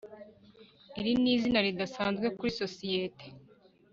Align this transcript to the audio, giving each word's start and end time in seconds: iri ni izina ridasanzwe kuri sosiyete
iri 0.99 1.11
ni 1.21 1.29
izina 1.33 1.59
ridasanzwe 1.67 2.27
kuri 2.35 2.51
sosiyete 2.61 3.25